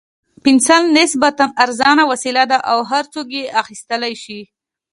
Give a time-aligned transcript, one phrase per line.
[0.43, 4.39] پنسل نسبتاً ارزانه وسیله ده او هر څوک یې اخیستلای شي.